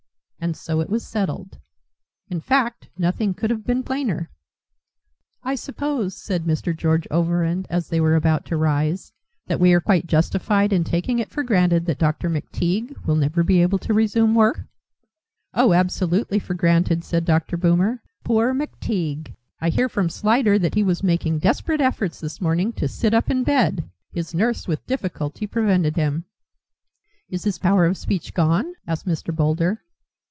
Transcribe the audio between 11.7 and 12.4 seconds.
that Dr.